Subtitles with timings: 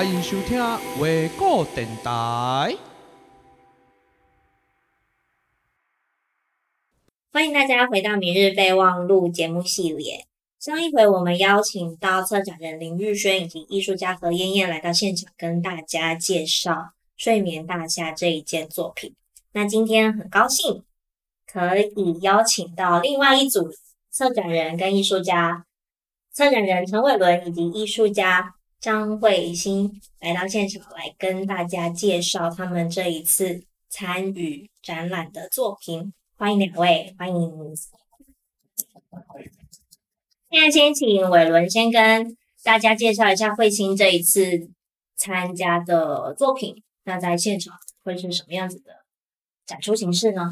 [0.00, 0.58] 欢迎收听
[0.98, 2.74] 维果电台。
[7.30, 10.24] 欢迎大家回到《明日备忘录》节目系列。
[10.58, 16.72] 上一回我们邀请到策展人林玉轩以及艺术家何燕燕来到现场，跟大家介绍
[17.18, 19.14] 《睡眠大厦》这一件作品。
[19.52, 20.82] 那今天很高兴
[21.46, 23.70] 可以邀请到另外一组
[24.10, 25.66] 策展人跟艺术家，
[26.32, 28.54] 策展人陈伟伦以及艺术家。
[28.80, 36.14] 张慧欣来到现场，来跟大家介绍他们这一次参与展览的作品。
[36.38, 37.76] 欢迎两位，欢迎。
[40.50, 42.34] 现在先请伟伦先跟
[42.64, 44.70] 大家介绍一下慧欣这一次
[45.14, 46.82] 参加的作品。
[47.04, 49.04] 那在现场会是什么样子的
[49.66, 50.50] 展出形式呢？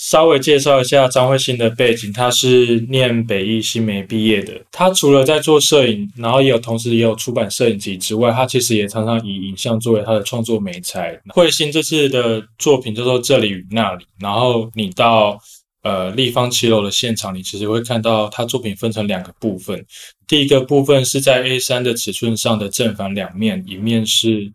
[0.00, 4.54] 稍微介绍一下张慧欣的背景，他是念北艺新媒毕业的。
[4.70, 11.20] 他除了在做摄影，然后也有同时也有出版摄影集之外，他其实也常常以影像作为他的创作媒材。
[11.30, 15.36] 慧欣这次的作品叫做《这里与那里》，然后你到
[15.82, 19.84] 呃立方七楼的现场，你其实会看到他作品分成两个部分。
[20.28, 24.52] 第一个部分是在 A3 的尺寸上的正反两面，一面是。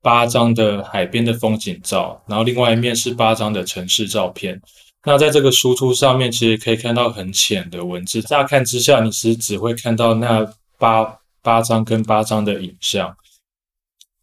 [0.00, 4.60] 八张的海边的风景照，然后另外一面是八张的城市照片。
[5.04, 8.22] 那在这个输出上面，其实可以看到很浅的文字。
[8.22, 10.46] 乍看之下，你是只会看到那
[10.78, 13.16] 八八张跟八张的影像。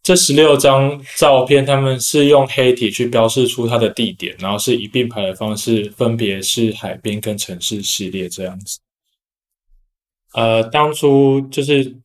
[0.02, 8.78] 这十六张照片，他们是用黑体去标示出它的地点，然后是以并排的方式，分别是海边跟城市系列这样子。
[10.32, 11.96] 呃，当初就是。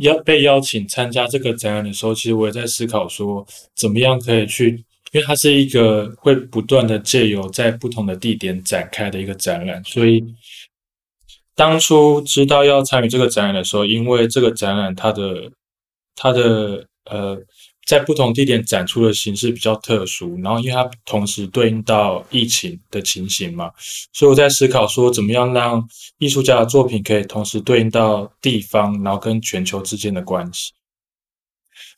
[0.00, 4.70] 邀被邀请参加这个展览的时候，其实我也在思考说，怎么样可以去，
[5.12, 10.22] 因为它是一个会不断的借由在不同的地点展开的一个展览，所以
[11.54, 15.50] 当初知道要参与这个展览的时候，因为这个展览它的
[16.14, 17.40] 它的呃。
[17.86, 23.70] 在不同地点展出的形式比较特殊，然后因为它同时对应到疫情的情形嘛，
[24.12, 25.84] 所以我在思考说，怎么样让
[26.18, 30.70] 艺术家的作品可以同时对应到地方，然后跟全球之间的关系。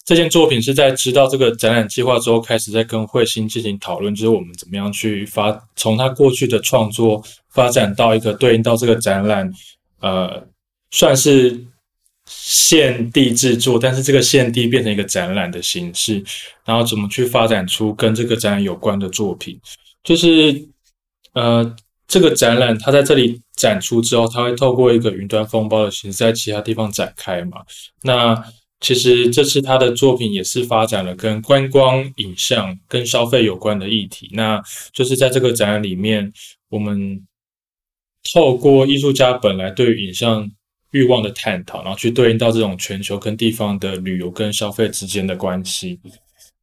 [0.05, 9.53] 这件作品是在知道这个展览计划之后，开始在跟慧欣进行讨论，就是我们怎么样去发，从他过去的创作发展到一个对应到这个展览，
[10.01, 10.49] 呃，
[10.91, 11.67] 算是。
[12.27, 16.23] 现地制作，但是这个现地变成一个展览的形式，
[16.65, 19.61] 然后怎么去发展出跟这个展览有关的作品？
[20.05, 20.69] 就是
[21.35, 27.59] 呃，这个展览它在这里展出之后，它会透过一个云端风暴的形式在其他地方展开嘛？
[28.03, 28.41] 那
[28.81, 34.31] 其实这次他的作品也是发展了跟观光、影像、跟消费有关的议题。
[34.33, 34.63] 那
[34.93, 36.33] 就是在这个展览里面，
[36.69, 37.27] 我们
[38.33, 40.51] 透过艺术家本来对于影像。
[40.93, 45.99] 欲望的探讨，然后去对应到这种全球跟地方的旅游跟消费之间的关系。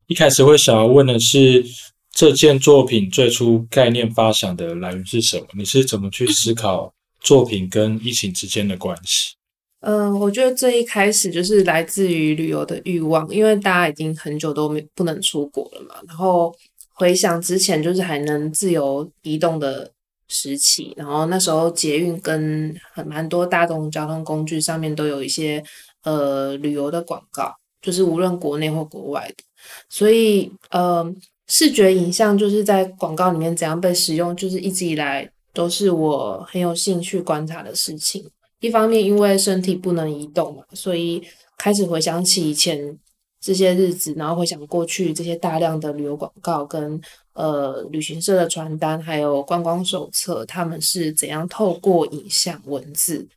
[0.07, 1.63] 一开始会想要问的是，
[2.11, 5.45] 这件作品最初概念发想的来源是什么？
[5.55, 6.91] 你是怎么去思考
[7.21, 9.33] 作品跟疫情之间的关系？
[9.81, 15.95] 嗯、我觉得最一开始就是来自于旅游的欲望，因为大家已经很久都没不能出国了嘛。
[16.07, 16.53] 然后
[16.93, 19.91] 回想之前，就是还能自由移动的。
[20.29, 25.61] 时期，然后那时候捷运跟很蛮多大众交通工具上面都有一些
[26.03, 29.43] 呃旅游的广告，就是无论国内或国外的，
[29.89, 31.05] 所以呃
[31.47, 38.29] 视觉影像就是在广告里面怎样被使用，就是一直以来都是我很有兴趣观察的事情。
[38.59, 41.23] 一方面因为身体不能移动嘛，所以
[41.57, 42.97] 开始回想起以前
[43.41, 47.01] 这些日子，然后回想过去这些大量的旅游广告跟。
[47.33, 53.29] 呃，旅行社的传单还有观光手册，他们是怎样透过影像、文字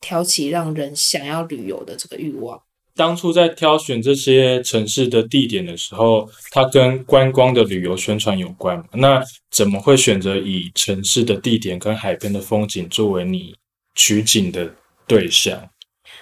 [0.00, 2.58] 挑起让人想要旅游的这个欲望？
[2.94, 8.82] 当初在挑选这些城市的地点的时候，它跟观光的旅游宣传有关。
[8.94, 13.54] 那怎么会选择以城市的地点跟海边的风景作为你
[13.94, 14.74] 取景的
[15.06, 15.68] 对象？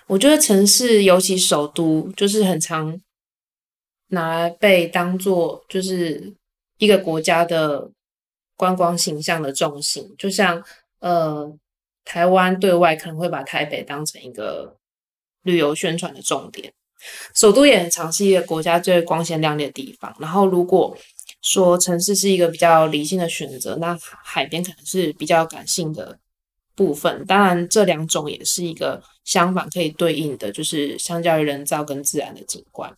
[0.09, 2.99] 我觉得城市，尤其首都，就是很常
[4.09, 6.35] 拿来被当做就是。
[6.81, 7.91] 一个国家的
[8.57, 10.63] 观光形象的重心，就像
[11.01, 11.53] 呃，
[12.05, 14.77] 台湾对外可能会把台北当成一个
[15.43, 16.73] 旅游宣传的重点，
[17.35, 20.15] 首都也很常是一个国家最光鲜亮丽的地方。
[20.21, 20.97] 然后，如果
[21.43, 26.17] 说城市是一个比较理性的选择，那海边可能是比较感性的
[26.77, 27.27] 部分。
[27.27, 32.97] 当然，这两种也是一个相反可以对应的，就是相较于人造跟自然的景观。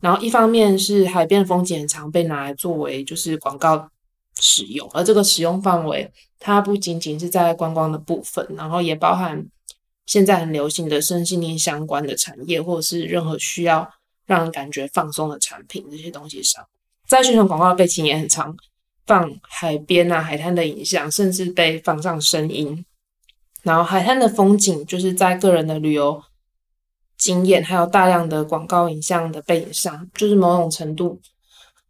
[0.00, 3.88] 然后一方面是海边的风景很常被拿来作为就是广告
[4.40, 9.46] 使用，而这个使用范围它不仅仅是在观光的部分，然后也包含
[10.06, 13.90] 现在很流行的身心灵相关的产业，或者是任何需要
[14.26, 16.66] 让人感觉放松的产品这些东西上。
[17.06, 18.56] 在宣传广告背景也很常
[19.06, 22.84] 放海边啊、海滩的影像，甚至被放上声音。
[23.62, 26.22] 然后海滩的风景就是在个人的旅游
[27.20, 31.20] 经验，还有大量的广告影像的背影上，就是某种程度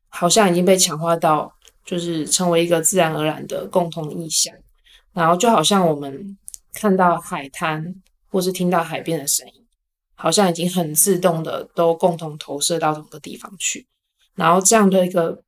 [0.09, 1.55] 好像已经被强化到，
[1.85, 4.53] 就是成为一个自然而然的共同意象。
[5.12, 6.37] 然后就好像我们
[6.75, 7.94] 看到海滩
[8.29, 9.65] 或是听到海边的声音，
[10.17, 13.87] 好像已经很自动的都共同投射到同个地方去。
[14.35, 15.43] 然后这样的一个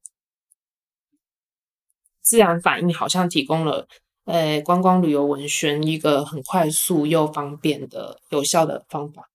[2.22, 3.88] 自然反应，好像提供了。
[4.24, 9.28] 呃，观光旅游文宣一个很快速又方便的有效的方法。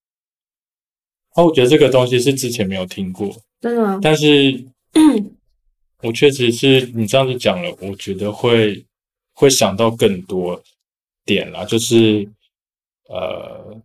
[1.38, 3.32] 哦，我觉得这个东西是之前没有听过，
[3.62, 4.00] 真的吗？
[4.02, 4.66] 但是，
[6.02, 8.84] 我确实是你这样子讲了，我觉得会
[9.34, 10.60] 会想到更多
[11.24, 11.64] 点啦。
[11.64, 12.28] 就是，
[13.08, 13.80] 呃，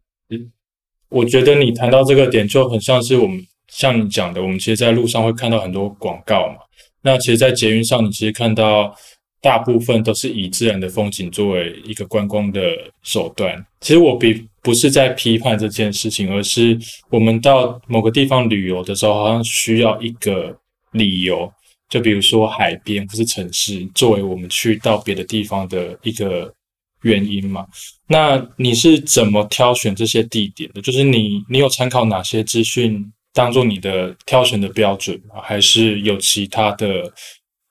[1.11, 6.55] 我觉得你谈到这个点，就很像是我们像你讲的，我们其实在路上会看到很多广告嘛。
[7.03, 8.97] 那其实，在捷运上，你其实看到。
[9.43, 12.63] 大部分都是以自然的风景作为一个观光的
[13.03, 13.63] 手段。
[13.81, 16.79] 其实我比不是在批判这件事情，而是
[17.11, 20.57] 我们到某个地方旅游的时候，好像需要一个
[20.93, 21.53] 理由，
[21.89, 26.55] 就比如说海边或是城市，作为我们去到别的地方的一个
[27.03, 27.67] 原因嘛。
[28.07, 30.81] 那你是怎么挑选这些地点的？
[30.81, 35.41] 就是你你有参考哪些资讯当做你的挑选的标准吗？
[35.43, 37.13] 还是有其他的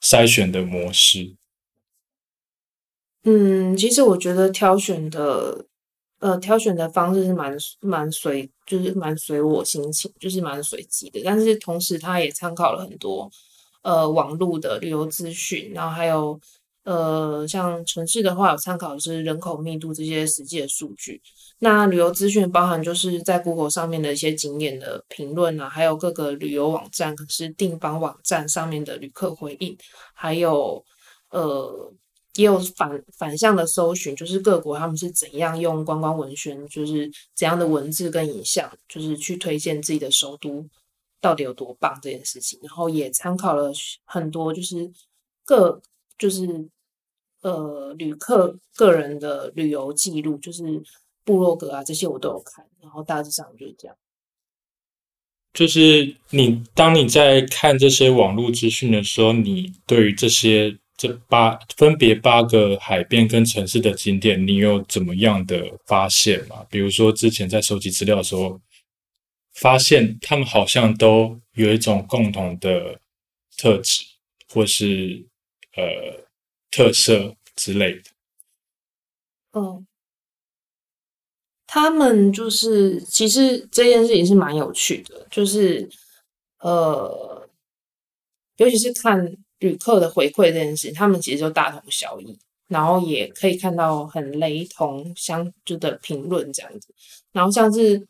[0.04, 1.34] 筛选的模式？
[3.24, 5.64] 嗯，其实我觉得挑选的，
[6.20, 11.22] 呃，挑选的方式是蛮蛮随，就是蛮随我心情，就是蛮随机的。
[11.24, 13.30] 但是同时，他也参考了很多，
[13.84, 16.40] 呃，网络的旅游资讯，然后还有，
[16.84, 21.22] 呃，像城市的话，有参考的是人口密度这些实际的数据。
[21.60, 29.78] 那旅游资讯包含就是在 Google 上面的一些景点的评论啊，还有各个旅游网站，可是订房网站上面的旅客回应，
[30.16, 30.84] 还有，
[31.30, 31.94] 呃。
[32.36, 40.66] 也有反反向的搜寻，就是各国他们是怎样用观光文宣，就是怎样的文字跟影像，就是去推荐自己的首都
[41.20, 42.58] 到底有多棒这件事情。
[42.64, 43.74] 然后也参考了
[44.06, 44.90] 很多，就是
[45.44, 45.82] 各
[46.18, 46.70] 就是
[47.42, 50.82] 呃旅客个人的旅游记录，就是
[51.26, 52.66] 部落格啊这些我都有看。
[52.82, 53.98] 然后大致上就是这样。
[55.54, 60.78] 就是你当你在看这些网络资讯的时候，你对于这些。
[61.02, 66.64] 这八分别八个海边跟城市的景点，你有怎么样的发现吗？
[66.70, 68.62] 比如说之前在收集资料的时候，
[69.56, 73.00] 发现他们好像都有一种共同的
[73.58, 74.04] 特质，
[74.54, 75.26] 或是
[75.76, 76.24] 呃
[76.70, 78.04] 特色之类的。
[79.54, 79.88] 嗯，
[81.66, 85.90] 他们就是其实这件事情是蛮有趣的，就是
[86.60, 87.50] 呃，
[88.58, 89.36] 尤其是看。
[89.62, 92.38] 旅客的回馈这件事，他们其实就大同小异，
[92.68, 96.88] 然后也可以看到很雷同相就的评论这样子，
[97.32, 98.06] 然后像是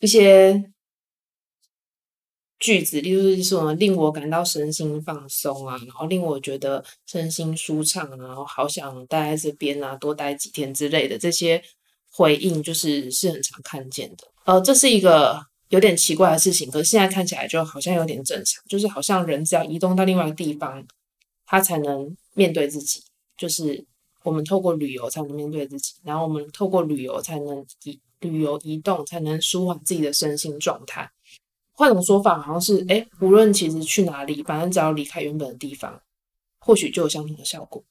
[0.00, 0.72] 一些
[2.58, 11.62] 句子，例如是什么令我感到身心放松啊，然后令我觉得身心舒畅啊，然后好想待在这边啊，多待几天之类的这些
[12.10, 14.28] 回应，就是是很常看见的。
[14.46, 15.46] 呃，这是一个。
[15.74, 20.86] 有点奇怪的事情，可是现在看起来就好像有点正常，就是好像人只要移动到另外一个地方，
[21.44, 23.02] 他才能面对自己。
[23.36, 23.84] 就是
[24.22, 31.10] 我们透过旅游才能面对自己，然后我们透过旅游才能移旅游移动，才能舒缓自己的身心状态。
[31.72, 36.00] 换种说法，好像是诶，无论其实去哪里，反正只要离开原本的地方，
[36.60, 37.82] 或许就有相同的效果。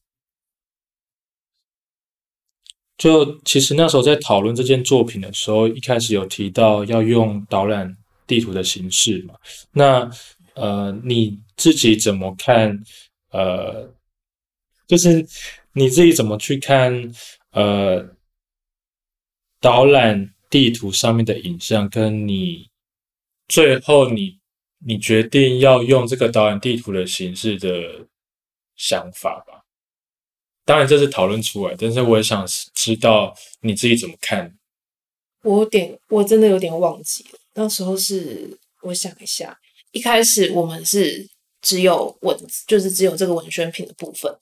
[3.03, 7.93] 就其实那时候在讨论这件作品的时候，一开始有提到要用导览
[8.25, 9.35] 地图的形式嘛？
[9.73, 10.09] 那
[10.53, 12.81] 呃，你自己怎么看？
[13.31, 13.93] 呃，
[14.87, 15.27] 就是
[15.73, 17.13] 你自己怎么去看？
[17.51, 18.07] 呃，
[19.59, 22.69] 导览地图上面的影像，跟你
[23.49, 24.39] 最后你
[24.79, 28.07] 你决定要用这个导览地图的形式的
[28.77, 29.62] 想法吧？
[30.65, 34.57] 当然这是讨论出来，但是我也想知道你自己怎么看。
[35.41, 37.39] 我有点，我真的有点忘记了。
[37.55, 39.59] 那时候是，我想一下，
[39.91, 41.29] 一开始我们是
[41.61, 44.33] 只有文字，就是只有这个文宣品的部分。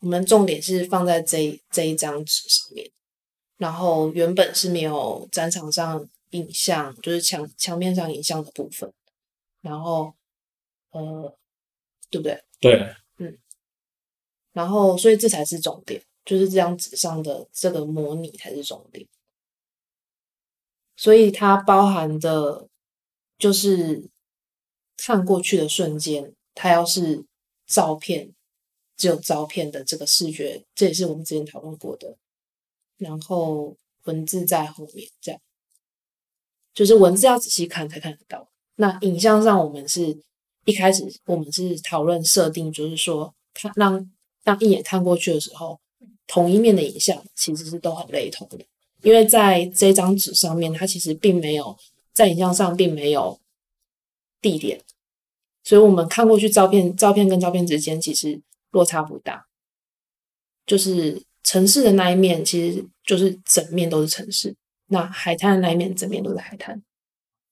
[0.00, 2.90] 我们重点是放在这一这一张纸上面，
[3.58, 8.90] 然后原本是没有展场上影像，就是墙墙面上影像的部分。
[9.60, 10.14] 然后，
[10.92, 11.36] 呃，
[12.10, 12.42] 对不对？
[12.60, 12.94] 对。
[14.58, 19.06] 然后，所以这才是重点，就是这张纸上的这个模拟才是重点。
[20.96, 22.66] 所以它包含的
[23.38, 24.10] 就是
[24.96, 27.24] 看过去的瞬间，它要是
[27.68, 28.32] 照片，
[28.96, 32.16] 只有照片的这个视觉，这也是我们之前讨论过的。
[32.96, 35.40] 然后文字在后面，这样
[36.74, 38.48] 就是文字要仔细看才看得到。
[38.74, 40.20] 那影像上，我们是
[40.64, 44.10] 一开始我们是讨论设定，就是说看让
[44.44, 45.80] 让一眼看过去的时候，
[46.26, 48.58] 同一面的影像其实是都很雷同的，
[49.02, 51.76] 因为在这张纸上面，它其实并没有
[52.12, 53.38] 在影像上并没有
[54.40, 54.80] 地点，
[55.64, 58.40] 所以我们看过去照片，照片跟照片之间其实
[58.70, 59.46] 落差不大，
[60.66, 61.22] 就是。
[61.44, 64.54] 城市的那一面其实就是整面都是城市，
[64.88, 66.82] 那海滩的那一面整面都是海滩。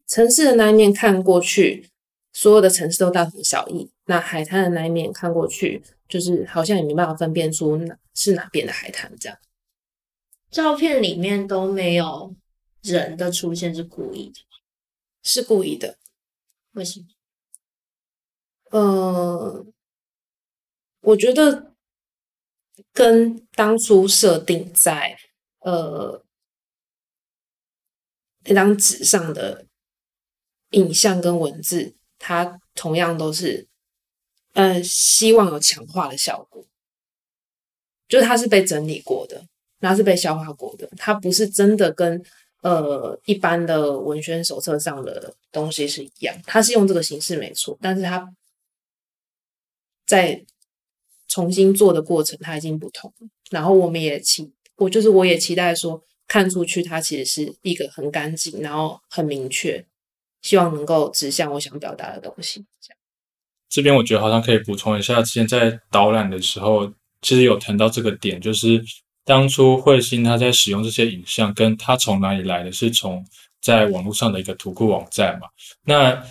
[0.07, 1.89] 城市的那一面看过去，
[2.35, 3.91] 所有的城市都大同小异。
[4.05, 9.39] 那海滩的那一面看过去，就是好像也没办法分辨出哪是哪边的海滩这样。
[10.51, 12.35] 照片里面都没有
[12.83, 14.41] 人的出现，是故意的？
[15.23, 15.99] 是故意的。
[16.73, 17.07] 为什么？
[18.71, 19.67] 呃，
[21.01, 21.73] 我觉得。
[22.93, 25.19] 跟当初设定在
[25.61, 26.23] 呃
[28.45, 29.67] 那张纸上的
[30.71, 33.67] 影像跟文字，它同样都是
[34.57, 36.65] 呃希望有强化的效果，
[38.09, 39.47] 就是它是被整理过的，
[39.81, 42.21] 它是被消化过的，它不是真的跟
[42.63, 48.35] 呃一般的文宣手册上的东西是一样，它是用这个形式没错，但是它
[50.07, 50.45] 在。
[51.29, 53.29] 重新做的过程，它已经不同了。
[53.51, 59.85] 然后我们也期，我就是我也期待说，看出去它其实是一个很干净，然后很明确，
[60.41, 62.65] 希望能够指向我想表达的东西。
[62.81, 62.99] 这样。
[63.69, 66.91] 这边我觉得好像可以补充一下，之前在导览的时候，
[67.23, 68.83] 其实有谈到这个点，就是
[69.25, 73.25] 当初彗星他在使用这些影像，跟他从哪里来的，是从
[73.61, 75.49] 在网络上的一个图库网站嘛？
[75.85, 76.23] 那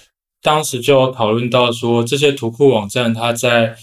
[0.42, 3.76] 当时就讨论到说，这些图库网站它在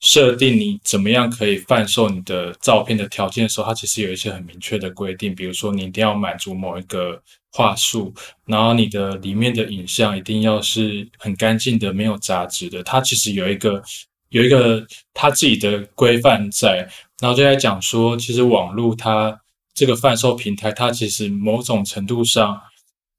[0.00, 8.14] 设定你怎么样可以贩售你的照片的条件的时候，它其实有一些很明确的规定，比如说你一定要满足某一个话术，
[8.46, 12.82] 然后你的里面的影像一定要是很干净的，没有杂质的。
[12.82, 13.82] 它其实有一个
[14.30, 16.78] 有一个它自己的规范在，
[17.20, 19.38] 然后就在讲说，其实网络它
[19.74, 22.58] 这个贩售平台，它其实某种程度上，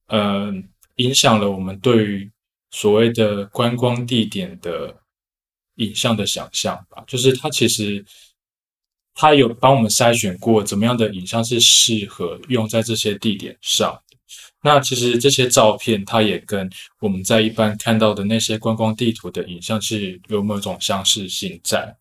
[0.08, 0.52] 呃，
[0.96, 2.32] 影响了我们对于
[2.72, 4.96] 所谓的观光地点的。
[5.82, 8.06] 影像的想象吧，就是它其实
[9.14, 14.02] 它有帮我们筛选过怎么样的影像是适合用在这些地点上。
[14.64, 16.70] 那其实这些照片，它也跟
[17.00, 21.98] 我们在一般看到的那些观光地图的影像是有某种相似性在。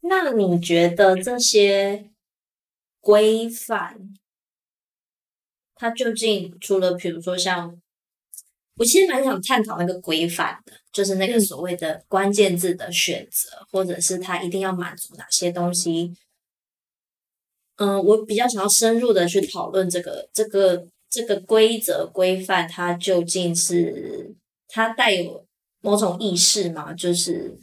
[0.00, 2.10] 那你觉得这些
[3.00, 4.14] 规范，
[5.74, 7.80] 它究竟除了比如说像？
[8.80, 16.14] 我其实蛮想探讨那个规范的，就是那个所谓的关键字的选择，或者是它一定要满足哪些东西。
[17.76, 24.34] 嗯，我比较想要深入的去讨论这个这个这个规则规范，它究竟是
[24.66, 25.44] 它带有
[25.82, 26.94] 某种意识吗？
[26.94, 27.58] 就是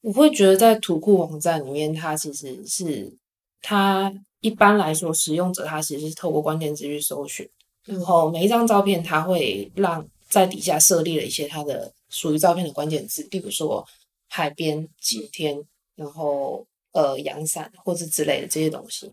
[0.00, 3.12] 我会觉得在图库网站里面，它其实是
[3.60, 4.10] 它
[4.40, 7.46] 一般来说使用者他其实是透过关键字去搜寻。
[7.88, 13.82] 然后每一张照片，它会让在底下设立了一些它的属于照片的关键字，例如说
[14.28, 15.58] 海边、晴天，
[15.96, 19.10] 然后呃阳伞或是之类的这些东西。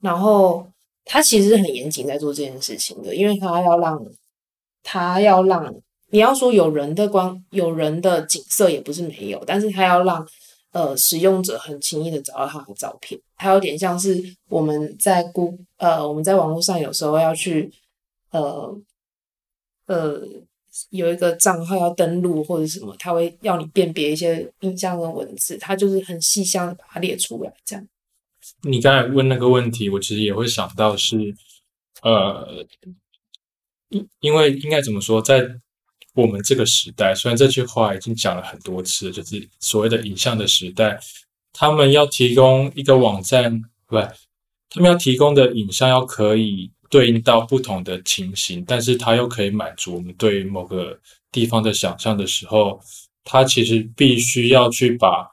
[0.00, 0.66] 然后
[1.04, 4.04] 它其实是很严谨在做这件事情的，因为它要让
[4.82, 5.72] 它要让
[6.10, 10.26] 你要说有人的光有人的景色也不是没有，但是它要让
[10.72, 13.20] 呃使用者很轻易的找到他的照片。
[13.36, 17.72] 还有点像是我们在估呃我们在网络上有时候要去。
[18.36, 18.82] 呃
[19.86, 20.20] 呃，
[20.90, 27.54] 有一个账号要登录或者什么，他会要你辨别一些影像跟文字，他就是很细项的把它列出来。
[27.64, 27.88] 这样，
[28.62, 31.34] 你刚才问那个问题，我其实也会想到是，
[32.02, 32.66] 呃，
[33.90, 35.48] 因因为应该怎么说，在
[36.14, 40.98] 我们这个时代，虽然这句话已经讲了很多次，就是所谓的影像的时代，
[41.52, 43.96] 他们要提供一个网站，不，
[44.68, 46.72] 他们要提供的影像要可以。
[46.88, 50.98] 对应到不同的情形，但是它又可以满足我们对于某个
[51.30, 52.80] 地方的想象的时候，
[53.24, 55.30] 它其实必须要去把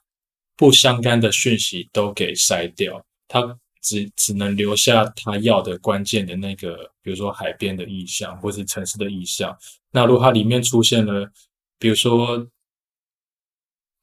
[0.55, 9.57] 不相干的讯息都给筛掉，它只只能留下它要的关键的那个，比如说海边的意象或是城市的意象。
[9.91, 11.31] 那如果它里面出现了，
[11.79, 12.48] 比如说。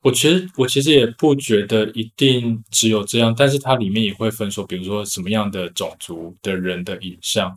[0.02, 7.54] 我其实我其实也不觉得一定只有这样，但是它里面也会分说，比如说什么样的种族的人的影像，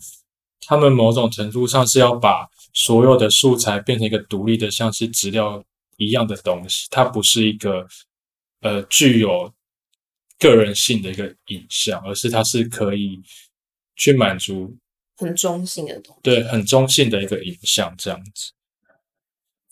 [0.67, 5.63] 他们某种程度上是要把所有的素材变成一个独立的，像是资料
[5.97, 7.87] 一样的东西，它不是一个
[8.59, 9.53] 呃具有
[10.37, 13.21] 个人性的一个影像，而是它是可以
[13.95, 14.75] 去满足
[15.15, 18.51] 很中性的东西，对，很中性的一个影像这样子。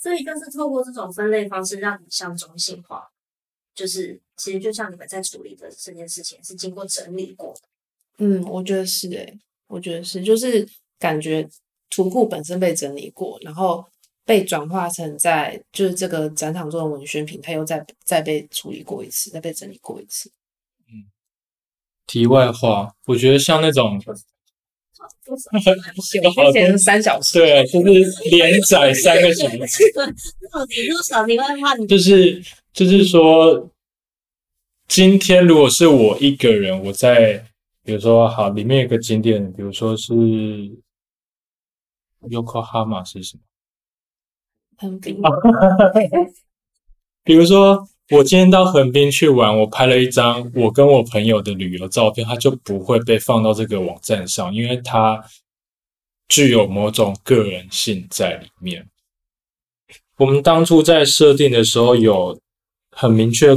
[0.02, 3.08] 所以就是透过这种分类方式，让你像中性化。
[3.76, 7.62] 就是其实就像你们在处理的这件事情是经过整理过的。
[8.18, 10.68] 嗯，我觉得是诶、欸，我觉得是，就是
[10.98, 11.48] 感觉
[11.90, 13.86] 图库本身被整理过，然后
[14.26, 20.32] 被转化成在就是这个展场中的文宣品，它又再再被处理过一次，再被整理过一次。
[20.88, 21.06] 嗯，
[22.08, 24.02] 题外话，我觉得像那种。
[25.28, 29.58] 我写成三小时，对，就是连载三个小时。
[30.52, 31.76] 到底多少题外话？
[31.88, 32.42] 就是
[32.74, 33.70] 就是说，
[34.88, 37.46] 今天如果是我一个人，我在
[37.84, 40.14] 比如说好，里面有个景点，比如说是
[42.22, 43.44] Yokohama 是什么？
[44.78, 45.22] 横滨。
[47.24, 55.24] 比如说我今天到横滨去玩，我拍了一张我跟我朋友的旅游照片，它就不会被放到这个网站上，因为它。
[56.34, 58.88] 具有某种个人性在里面。
[60.16, 62.40] 我们当初在设定的时候，有
[62.96, 63.48] 很明确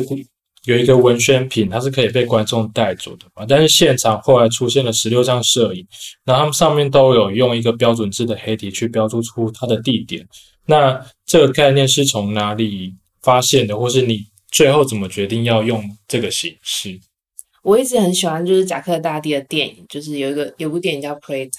[0.65, 3.47] 有一个文宣品，它是可以被观众带走的嘛。
[3.49, 5.87] 但是现场后来出现了十六张摄影，
[6.25, 10.27] 然后他们上面都有用一个标准字的黑体去标注出它的地点。
[10.67, 12.93] 那这个概念是从哪里
[13.23, 17.01] 发现的，或是你最后怎么决定要用这个形式？
[17.63, 21.51] 我一直很喜欢就是贾克大帝的电影，就是有一个有部电影叫《Playtime》。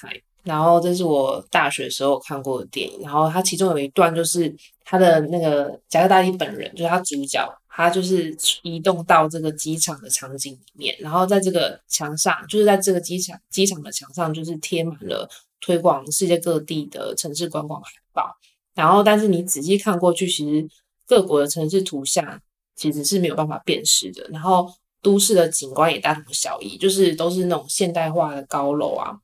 [0.44, 15.30] 然后这是我大学时候看过的电影，然后它其中有一段就是他的那个贾克大帝本人，就是他主角，他就是移动到这个机场的场景里面，然后在这个墙上，就是在这个机场机场的墙上，就是贴满了
[15.60, 18.38] 推广世界各地的城市观光海报。
[18.74, 20.66] 然后，但是你仔细看过去，其实
[21.08, 22.40] 各国的城市图像
[22.76, 24.28] 其实是没有办法辨识的。
[24.32, 29.18] 然后，都市的景观也大同小异，就是都是那种现代化的高楼啊。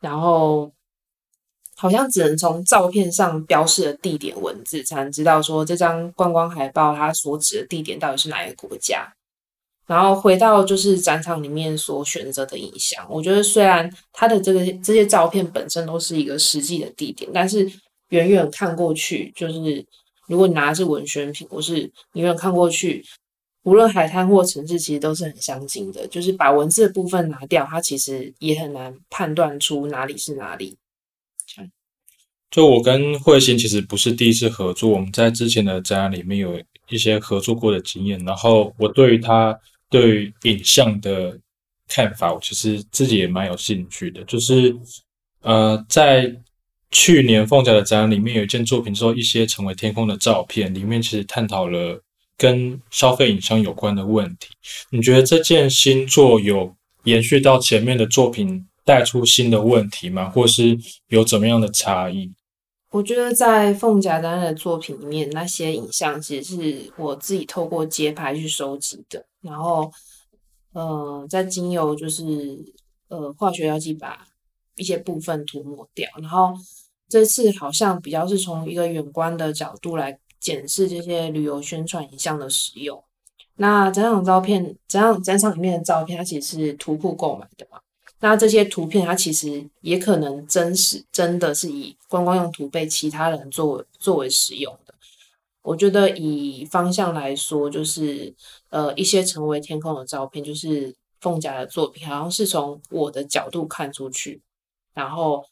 [0.00, 0.72] 然后
[1.76, 9.12] 好像只能从照片上标示的地点文字，才能知道说这张观光海报它所指的地点到底是哪一个国家。
[9.86, 17.68] 然后回到就是展场里面所选择的影像，我觉得虽然它的这个这些照片本身都是一个实际的地点，但是
[18.10, 19.84] 远远看过去，就是
[20.30, 23.04] 如果你拿的是文宣品，或是你有没有看过去。
[23.64, 26.06] 无论海滩或城市，其实都是很相近的。
[26.06, 30.78] 就是把文字的部分拿掉，它其实也很难判断出哪里是哪里。
[31.46, 31.70] 这样
[32.50, 38.18] 就我跟慧心其实不是第一次合作，我们在之前的展览里面有一些合作过的经验。
[38.24, 39.54] 然后我对于他
[39.90, 41.38] 对于影像的
[41.86, 44.24] 看法，我其实自己也蛮有兴趣的。
[44.24, 44.74] 就是
[45.42, 46.34] 呃，在
[46.90, 52.02] 去年凤甲的展览里面有一件作品，说一些成为天空的照片，里面其实探讨了。
[52.40, 54.48] 跟消费影像有关的问题，
[54.92, 56.74] 你觉得这件新作有
[57.04, 60.30] 延续到前面的作品，带出新的问题吗？
[60.30, 62.32] 或是有怎么样的差异？
[62.92, 69.92] 我觉得在凤甲丹的作品里面，那些影像其实是我自己透过街拍去收集的，然后，
[70.72, 72.58] 呃，在经由就是
[73.08, 74.26] 呃化学药剂把
[74.76, 76.54] 一些部分涂抹掉，然后
[77.10, 80.18] 这次好像比较是从一个远观的角度来。
[80.40, 83.04] 检视这些旅游宣传影像的使用。
[83.56, 87.78] 那展场照片，展场展场里面的照片，它其实是图库购买的嘛？
[88.20, 94.94] 那这些图片，它其实也可能真实真的是以观光用途被其他人作为作为使用的。
[95.60, 98.34] 我觉得以方向来说，就是
[98.70, 104.40] 呃一些成为天空的照片，就是凤甲的作品，好像是从我的角度看出去，
[104.94, 105.44] 然后。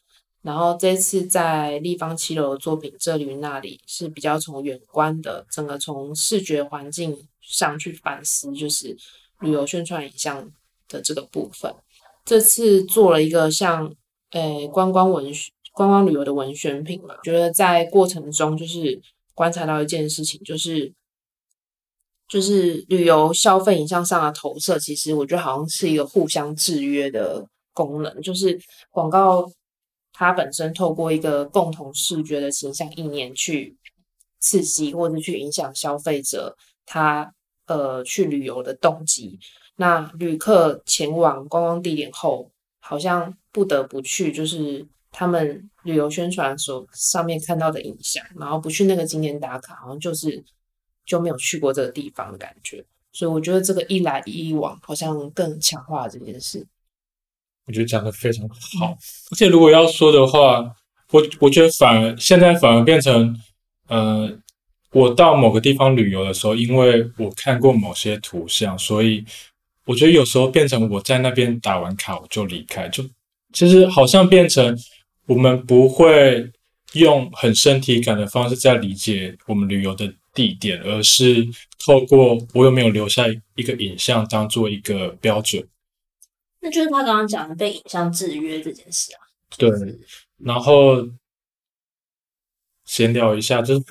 [0.43, 8.97] 然后这次在立方七楼的作品这里那里是比较从远观的，整个从视觉环境上去反思，就是
[9.41, 10.49] 旅游宣传影像
[10.89, 11.75] 的这个部分。
[12.25, 13.93] 这次做了一个像
[14.31, 15.27] 诶观光文
[15.73, 19.01] 观光旅游的文宣品嘛，觉得在过程中就是
[19.35, 20.93] 观察到一件事情，就是
[22.29, 28.59] 就是旅游消费影像上的投射，其实我觉得好像是一个互相制约的功能，就是
[28.91, 29.51] 广告。
[30.21, 33.77] 它本身透过一个共同视觉的形象意念去
[34.41, 37.33] 刺激或者去影响消费者他
[37.67, 39.39] 呃去旅游的动机。
[39.77, 42.51] 那旅客前往观光地点后，
[42.81, 50.45] 好像不得不去，就是他们旅游宣传所上面看到的影像，然后不去那个景点打卡，好像就是
[51.07, 52.85] 就没有去过这个地方的感觉。
[53.13, 56.67] 所以我觉得这个一来一往，好像更强化了这件事。
[57.69, 58.97] 我觉得讲得非常好。
[59.31, 60.61] 而且如果要说的话，
[61.13, 63.39] 我我觉得反而现在反而变成，
[63.89, 64.31] 呃，
[64.93, 69.25] 我到某个地方旅游的时候，因为我看过某些图像，所以
[69.85, 73.05] 我觉得有时候变成我在那边打完卡我就离开，就
[73.53, 74.77] 其实好像变成
[75.27, 76.51] 我们不会
[76.95, 81.47] 用很身体感的方式在理解我们旅游的地点，而是
[81.87, 83.25] 透过我有没有留下
[83.57, 85.67] 一个影像当做一个标准。
[86.61, 89.21] 那就是他刚刚讲的被影像制约这件事啊。
[89.57, 89.71] 对，
[90.39, 90.97] 然后
[92.85, 93.83] 闲聊一下，就是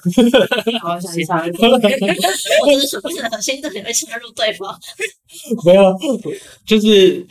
[0.81, 1.79] 好想插入，我
[2.79, 4.79] 是什么小心的，你会插入对方？
[5.65, 5.97] 没有，
[6.65, 7.25] 就是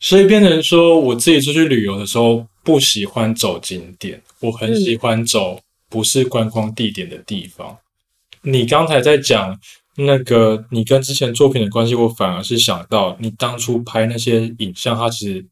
[0.00, 7.78] 所以变成说，我自己出去旅游的时候不喜欢走景点，我很喜欢走不是观光地点的地方。
[8.42, 9.58] 嗯、你刚才在讲。
[9.96, 15.46] 那个，你跟之前作品的关系，我反而是想到，你当初拍那些影像，它其实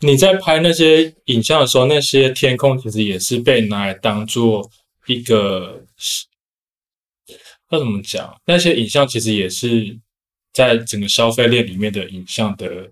[0.00, 4.70] 你在拍那些影像的时候，那些天空其实也是被拿来当做
[5.06, 5.82] 一个，
[7.70, 8.38] 要怎么讲？
[8.44, 9.98] 那些影像其实也是
[10.52, 12.90] 在整个消费链里面的影像的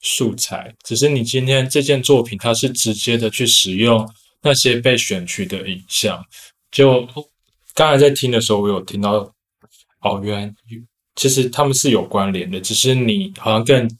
[0.00, 4.06] 素材，只是你今天这件作品，它是直接的去使用
[4.42, 6.22] 那些被选取的影像。
[6.70, 7.08] 就
[7.74, 9.32] 刚才在听的时候，我有听到。
[10.00, 10.54] 哦，原来
[11.16, 13.90] 其实他们是有关联的，只是你好像更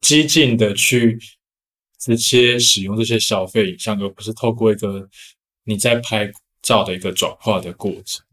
[0.00, 1.18] 激进的去
[2.00, 5.08] 直接使用这些消费影像，而不是透过一个
[5.64, 8.24] 你在拍照的一个转化的过程。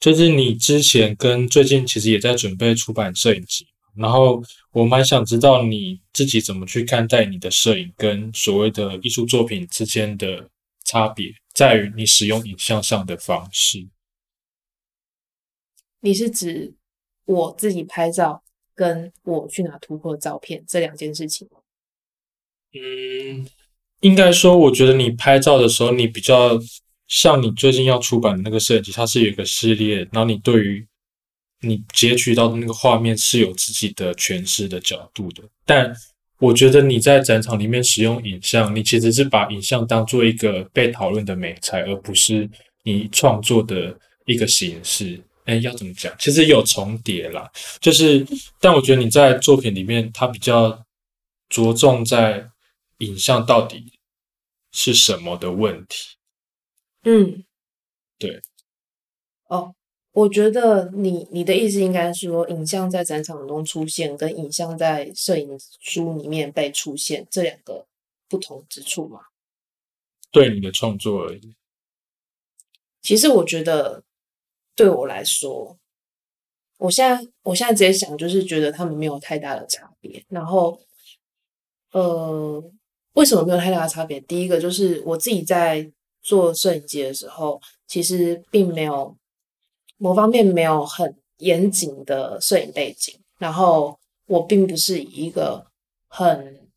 [0.00, 10.48] 就是你之前跟最近其实也在准备出版摄影集，然后我蛮想知道你自己怎么去看待你的摄影跟所谓的艺术作品之间的
[10.84, 13.86] 差别，在于你使用影像上的方式。
[16.04, 16.74] 你是指
[17.24, 18.42] 我自己拍照，
[18.74, 21.48] 跟我去拿突破照片这两件事情？
[22.74, 23.46] 嗯，
[24.00, 26.58] 应该说，我觉得你拍照的时候，你比较
[27.06, 30.84] 像你最近要出版的那个设计，它是有一个系列，然后你对于
[31.60, 35.42] 你截取到的那个画面是有自己的诠释的角度的。
[35.64, 35.94] 但
[36.38, 42.50] 我觉得你在展场里面使用影像，你其实是把影像当做一个被讨论的美材，而不是
[42.82, 45.22] 你创作的一个形式。
[45.44, 46.14] 哎，要怎么讲？
[46.20, 47.50] 其实有重叠啦，
[47.80, 48.24] 就是，
[48.60, 50.86] 但我觉得你在作品里面，它比较
[51.48, 52.48] 着重在
[52.98, 53.92] 影像到底
[54.70, 56.16] 是什么的问题。
[57.02, 57.44] 嗯，
[58.18, 58.40] 对。
[59.48, 59.74] 哦，
[60.12, 67.86] 我觉得你你的意思应该是说，影像在展场中出现，跟影像在摄影书里面被出现这两个
[68.28, 69.22] 不同之处嘛？
[70.30, 71.56] 对你的创作而已。
[73.00, 74.04] 其实我觉得。
[74.74, 75.78] 对我来说，
[76.78, 80.24] 我现在我现在直接想，就是觉得他们没有太大的差别。
[80.28, 80.80] 然后，
[81.92, 82.62] 呃，
[83.12, 84.18] 为什么没有太大的差别？
[84.20, 89.16] 第一个就是我自己在做摄影机的时候，其实并没有
[89.98, 93.20] 某方面没有很严谨的摄影背景。
[93.38, 95.66] 然后，我并不是以一个
[96.08, 96.68] 很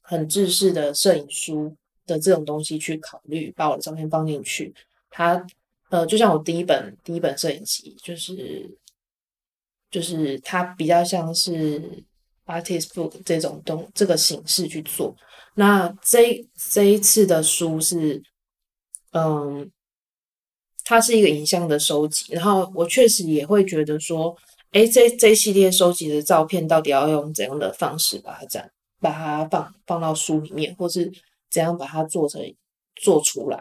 [0.00, 4.72] 很制式的摄影书的这种东西去考虑，把我的照片放进去，
[5.10, 5.44] 它。
[5.90, 8.78] 呃，就像我第一本第一本摄影集，就是
[9.90, 12.04] 就是它比较像是
[12.46, 15.14] artist book 这种东这个形式去做。
[15.54, 18.22] 那这这一次的书是，
[19.12, 19.68] 嗯，
[20.84, 22.32] 它是一个影像的收集。
[22.32, 24.36] 然后我确实也会觉得说，
[24.70, 31.10] 哎，这这系列收集的照片到底要用怎样的方式把它展，把它放放到书里面，或是
[31.50, 32.40] 怎样把它做成
[32.94, 33.60] 做出来，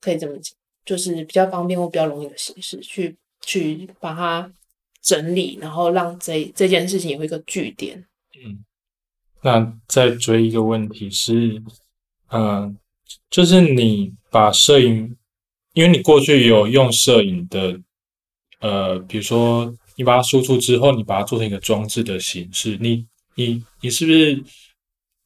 [0.00, 0.59] 可以这么讲。
[0.84, 4.50] 就是比较方便或比较容易的形式去去把它
[5.02, 8.06] 整理，然后让这这件事情有一个句点。
[8.42, 8.64] 嗯，
[9.42, 11.62] 那再追一个问题是，
[12.28, 12.76] 嗯、
[13.28, 15.16] 就是你把摄影，
[15.74, 17.78] 因为你过去有用摄影的，
[18.60, 24.42] 呃，比如说你把它输出之后，你把它做成一个装置的形式，你你你是不是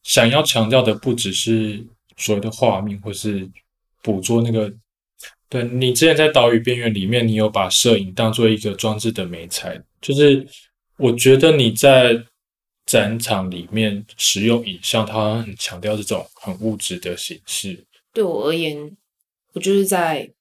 [0.03, 1.85] 想要强调的不只是
[2.17, 3.49] 所谓的画面，或是
[4.03, 4.71] 捕捉那个？
[5.47, 10.45] 对，你之前在岛屿边缘里面，你有把摄影当做一个装置的媒材，就是
[10.97, 12.25] 我觉得你在
[12.85, 17.85] 展场里面使用影像，它很强调这种很物质的形式。
[18.11, 18.97] 对我而言，
[19.53, 20.31] 我就是在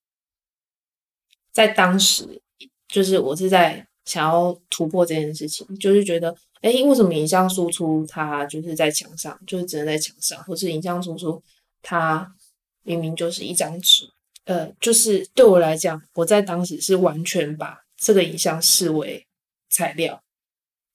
[1.53, 2.41] 在当时，
[2.89, 11.43] 就是我是在想要突破这件事情，就是觉得，哎，为什么影像输出它就是在墙上，就是只能在墙上，或是影像输出
[11.83, 12.35] 它
[12.83, 14.09] 明明就是一张纸。
[14.45, 19.27] 呃，就是对我来讲，我在当时是完全把这个影像视为
[19.71, 20.23] 材料，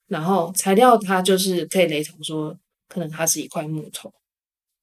[0.08, 2.58] 然后材料它就是可以雷同说，
[2.88, 4.14] 可能它是一块木头，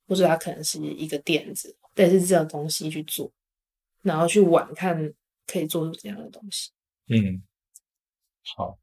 [0.08, 3.30] 或者它可能是一个垫子，但是这种东西去做，
[4.02, 5.12] 然后去玩看
[5.46, 6.70] 可以做出怎样的东西。
[7.08, 7.42] 嗯，
[8.56, 8.78] 好。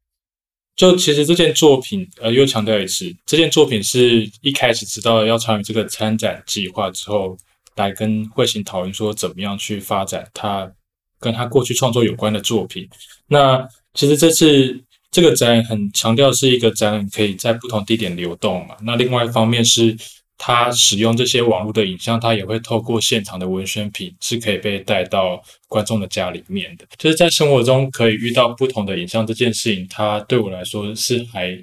[0.76, 7.38] 就其实这件作品，呃，又强调一次，这件作品是一开始知道要参与这个参展计划之后，
[7.76, 10.70] 来跟慧行讨论说怎么样去发展他
[11.18, 12.88] 跟他过去创作有关的作品。
[13.26, 18.76] 那其实这次这个展览很强调是一个展览可以在不同地点流动嘛。
[18.82, 19.96] 那另外一方面是，
[20.36, 26.84] 他使用这些网络的影像，他也会透过现场的文宣品是可以被带到观众的家里面的。
[26.98, 31.56] 就是在生活中可以遇到不同的影像这件事情，它对我来说是还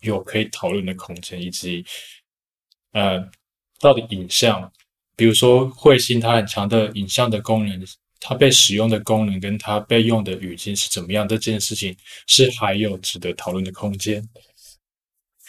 [0.00, 1.84] 有可以讨论的空间，以及
[2.92, 3.22] 呃，
[3.80, 4.72] 到底影像，
[5.16, 7.84] 比如说慧星它很强的影像的功能。
[8.26, 11.28] 它被使用的功能跟它被用的语境是怎么样？
[11.28, 11.94] 这件事情
[12.26, 14.26] 是还有值得讨论的空间。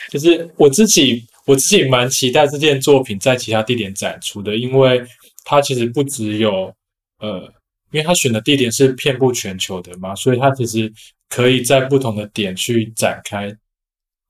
[0.09, 5.01] 就是我自己，我自己蛮期待这件作品在其他地点展出的，因为
[5.45, 6.75] 它其实不只有
[7.19, 7.43] 呃，
[7.91, 10.91] 因为它选的地点是遍布全球的嘛，所以它其实
[11.29, 13.55] 可以在不同的点去展开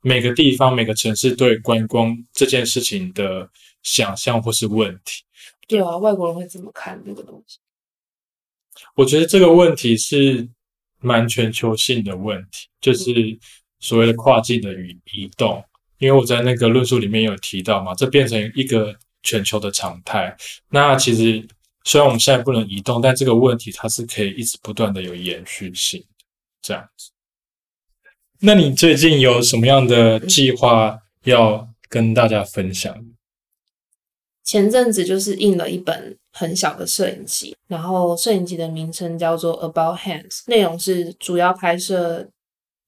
[0.03, 3.49] 每个地方、每个城市对观光这件事情的
[3.81, 5.24] 想象或是问题。
[5.67, 7.57] 对啊，外国人会怎么看这个东西？
[8.95, 10.47] 我觉得这个问题是
[10.99, 13.39] 蛮全球性的问题，就是
[13.79, 15.63] 所谓的跨境的移移动。
[15.97, 20.35] 因为我在那个论述里面有提到嘛，这变成一个全球的常态。
[20.69, 21.47] 那其实
[21.85, 26.25] 虽然我们现在不能移动，但这个问题它是可以一直不断的有延续性的
[26.61, 27.11] 这样子。
[28.39, 32.93] 那你最近有什么样的计划要跟大家分享？
[34.45, 42.29] 前阵子就是印了一本很小的摄影集，然后摄影集的名称叫做 About Hands，内容是主要拍摄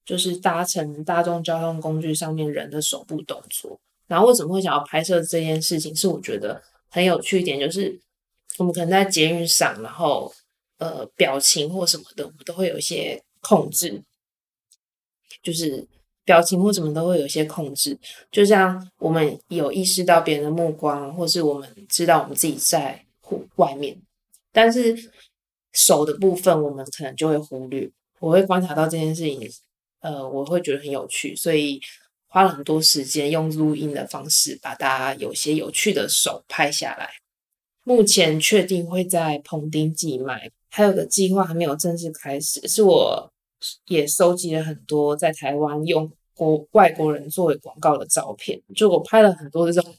[0.05, 3.79] 就是搭乘大众交通工具上面人的手部动作。
[4.05, 5.93] 然后为什么会想要拍摄这件事情？
[5.95, 7.99] 是我觉得很有趣一点，就是
[8.59, 10.31] 我们可能在捷运上，然后
[10.77, 14.01] 呃表情或什么的，我们都会有一些控制，
[15.41, 15.87] 就是。
[16.27, 17.97] 表情或什么都会有一些控制，
[18.29, 23.97] 就像我们有意识到别人的目光，或是我们知道我们自己在户外面，
[24.51, 25.09] 但是
[25.71, 27.89] 手的部分我们可能就会忽略。
[28.19, 29.49] 我会观察到这件事情，
[30.01, 31.79] 呃，我会觉得很有趣，所以
[32.27, 37.09] 花了很多时间用录音的方式把大家有些有趣的手拍下来。
[37.83, 43.31] 目前确定会在彭丁寄卖，还有个计划还没有正式开始，是我
[43.87, 46.11] 也收集了很多在台湾用。
[46.37, 49.95] 国外国人作为广告的照片，就我拍了很多这种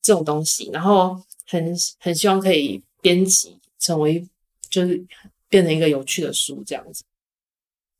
[0.00, 4.26] 这种东西，然后很很希望可以编辑成为，
[4.70, 5.04] 就是
[5.50, 7.04] 变成一个有趣的书这样子。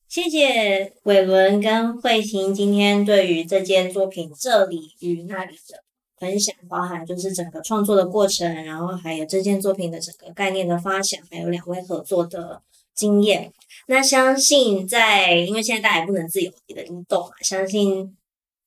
[0.08, 5.84] 谢谢伟伦跟慧行今天对于这件作品这里与那里的
[6.16, 12.62] 分享，包含就是整个创作的过程，然后还有这件作品的整个概念的发想，还有两位合作的
[12.94, 13.52] 经验。
[13.86, 18.16] 那相信在，因为现在大家也不能自由的移动嘛，相信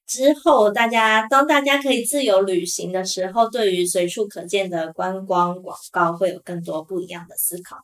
[0.05, 7.77] 之后大家当大家可以自由旅行的时候，对于随处可见的观光广告会有更多不一样的思考。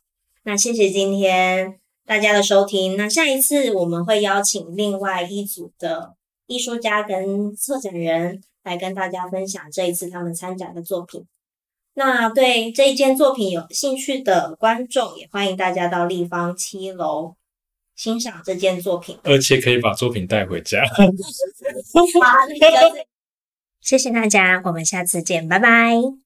[0.44, 2.96] 那谢谢今天大家的收听。
[2.98, 6.16] 那下一次我们会邀请另外一组的
[6.48, 11.26] 艺术家跟策展人来跟大家分享这一次他们参展的作品。
[11.96, 17.36] 那对这一件作品有兴趣的观众，也欢迎大家到立方七楼
[17.96, 20.84] 欣赏这件作品，而且可以把作品带回家。
[23.82, 26.23] 谢谢大家，我们下次见，拜拜。